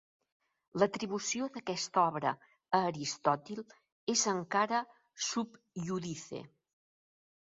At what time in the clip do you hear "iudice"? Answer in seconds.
5.85-6.43